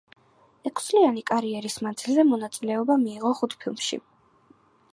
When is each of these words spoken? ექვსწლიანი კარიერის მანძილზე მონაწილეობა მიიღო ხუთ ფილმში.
ექვსწლიანი 0.69 1.23
კარიერის 1.31 1.75
მანძილზე 1.87 2.25
მონაწილეობა 2.31 2.97
მიიღო 3.03 3.35
ხუთ 3.41 3.55
ფილმში. 3.65 4.01